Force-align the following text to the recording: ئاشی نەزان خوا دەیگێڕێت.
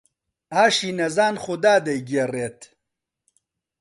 ئاشی 0.53 0.89
نەزان 0.99 1.35
خوا 1.43 1.55
دەیگێڕێت. 1.85 2.59